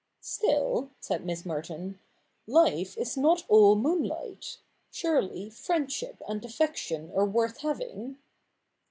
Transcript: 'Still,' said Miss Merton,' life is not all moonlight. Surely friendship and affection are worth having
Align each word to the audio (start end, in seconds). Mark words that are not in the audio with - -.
'Still,' 0.19 0.89
said 0.99 1.27
Miss 1.27 1.45
Merton,' 1.45 1.99
life 2.47 2.97
is 2.97 3.15
not 3.15 3.43
all 3.47 3.75
moonlight. 3.75 4.57
Surely 4.89 5.47
friendship 5.51 6.23
and 6.27 6.43
affection 6.43 7.11
are 7.15 7.27
worth 7.27 7.59
having 7.59 8.17